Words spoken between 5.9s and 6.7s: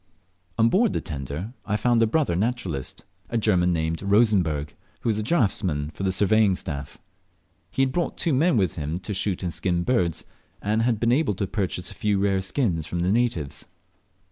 to the surveying